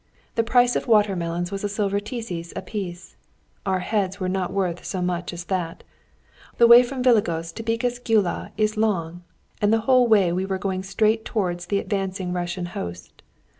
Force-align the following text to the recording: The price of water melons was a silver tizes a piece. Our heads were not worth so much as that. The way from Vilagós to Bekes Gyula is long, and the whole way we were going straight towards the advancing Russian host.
The 0.33 0.41
price 0.43 0.75
of 0.75 0.87
water 0.87 1.15
melons 1.15 1.51
was 1.51 1.63
a 1.63 1.69
silver 1.69 1.99
tizes 1.99 2.53
a 2.55 2.63
piece. 2.63 3.15
Our 3.67 3.81
heads 3.81 4.19
were 4.19 4.27
not 4.27 4.51
worth 4.51 4.83
so 4.83 4.99
much 4.99 5.31
as 5.31 5.43
that. 5.45 5.83
The 6.57 6.65
way 6.65 6.81
from 6.81 7.03
Vilagós 7.03 7.51
to 7.53 7.61
Bekes 7.61 7.99
Gyula 7.99 8.51
is 8.57 8.77
long, 8.77 9.21
and 9.61 9.71
the 9.71 9.81
whole 9.81 10.07
way 10.07 10.31
we 10.33 10.43
were 10.47 10.57
going 10.57 10.81
straight 10.81 11.23
towards 11.23 11.67
the 11.67 11.77
advancing 11.77 12.33
Russian 12.33 12.65
host. 12.65 13.21